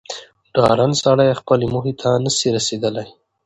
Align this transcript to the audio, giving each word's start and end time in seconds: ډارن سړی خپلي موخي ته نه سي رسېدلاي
ډارن 0.55 0.91
سړی 1.03 1.29
خپلي 1.39 1.65
موخي 1.73 1.93
ته 2.01 2.09
نه 2.23 2.31
سي 2.37 2.47
رسېدلاي 2.57 3.07